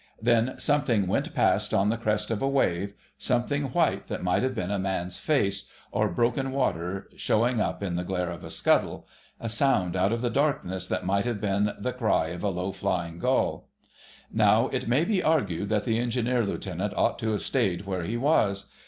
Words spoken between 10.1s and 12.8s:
of the darkness that might have been the cry of a low